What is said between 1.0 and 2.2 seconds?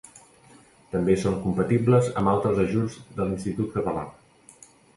són compatibles